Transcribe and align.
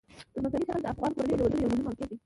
ځمکنی 0.33 0.63
شکل 0.67 0.81
د 0.83 0.87
افغان 0.93 1.11
کورنیو 1.15 1.37
د 1.37 1.41
دودونو 1.41 1.63
یو 1.63 1.71
مهم 1.73 1.87
عنصر 1.89 2.07
دی. 2.09 2.17